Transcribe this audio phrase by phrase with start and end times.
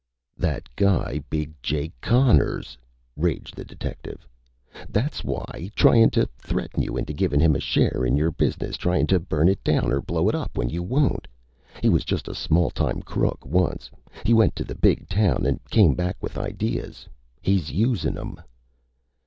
[0.35, 2.75] "That guy Big Jake Connors!"
[3.15, 4.27] raged the detective.
[4.89, 5.69] "That's why!
[5.75, 8.77] Tryin' to threaten you into givin' him a share in your business!
[8.77, 11.27] Tryin' to burn it down or blow it up when you won't!
[11.83, 13.91] He was just a small town crook, once.
[14.25, 17.07] He went to the big town an' came back with ideas.
[17.39, 18.41] He's usin' 'em!"